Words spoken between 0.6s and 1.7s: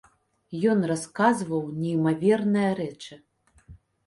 Ён расказваў